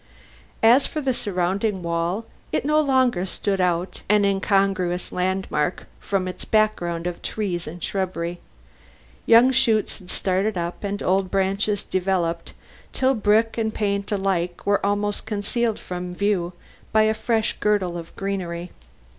[0.63, 6.43] As for the surrounding wall, it no longer stood out, an incongruous landmark, from its
[6.43, 8.39] background of trees and shrubbery.
[9.27, 12.53] Young shoots had started up and old branches developed
[12.93, 16.53] till brick and paint alike were almost concealed from view
[16.91, 18.71] by a fresh girdle of greenery.